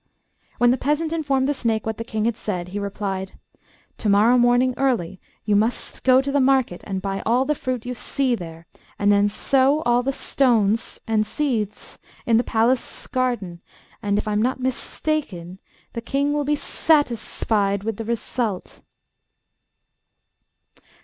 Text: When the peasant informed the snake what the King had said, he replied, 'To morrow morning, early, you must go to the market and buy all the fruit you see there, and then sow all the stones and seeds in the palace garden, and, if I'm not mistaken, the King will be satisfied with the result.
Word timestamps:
When 0.57 0.71
the 0.71 0.79
peasant 0.79 1.13
informed 1.13 1.47
the 1.47 1.53
snake 1.53 1.85
what 1.85 1.97
the 1.97 2.03
King 2.03 2.25
had 2.25 2.35
said, 2.35 2.69
he 2.69 2.79
replied, 2.79 3.33
'To 3.99 4.09
morrow 4.09 4.35
morning, 4.35 4.73
early, 4.75 5.21
you 5.45 5.55
must 5.55 6.03
go 6.03 6.21
to 6.21 6.31
the 6.31 6.39
market 6.39 6.83
and 6.87 7.03
buy 7.03 7.21
all 7.23 7.45
the 7.45 7.53
fruit 7.53 7.85
you 7.85 7.93
see 7.93 8.33
there, 8.33 8.65
and 8.97 9.11
then 9.11 9.29
sow 9.29 9.83
all 9.83 10.01
the 10.01 10.11
stones 10.11 10.99
and 11.05 11.23
seeds 11.27 11.99
in 12.25 12.37
the 12.37 12.43
palace 12.43 13.05
garden, 13.05 13.61
and, 14.01 14.17
if 14.17 14.27
I'm 14.27 14.41
not 14.41 14.59
mistaken, 14.59 15.59
the 15.93 16.01
King 16.01 16.33
will 16.33 16.45
be 16.45 16.55
satisfied 16.55 17.83
with 17.83 17.97
the 17.97 18.05
result. 18.05 18.81